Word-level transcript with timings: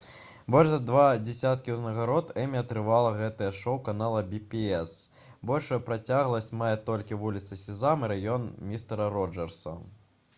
больш 0.53 0.69
за 0.69 0.77
два 0.85 1.01
дзесяткі 1.25 1.73
ўзнагарод 1.73 2.31
«эмі» 2.43 2.59
атрымала 2.61 3.11
гэтае 3.19 3.49
шоу 3.57 3.75
канала 3.89 4.23
«пі-бі-эс». 4.31 4.95
большую 5.51 5.79
працягласць 5.91 6.53
мае 6.63 6.73
толькі 6.89 7.21
«вуліца 7.25 7.59
сезам» 7.65 8.07
і 8.09 8.11
«раён 8.15 8.49
містэра 8.73 9.11
роджэрса» 9.19 9.77